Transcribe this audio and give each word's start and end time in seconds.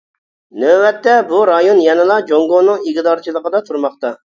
نۆۋەتتە، 0.63 1.13
بۇ 1.33 1.43
رايون 1.51 1.85
يەنىلا 1.85 2.19
جۇڭگونىڭ 2.33 2.85
ئىگىدارچىلىقىدا 2.93 3.69
تۇرماقتا. 3.71 4.19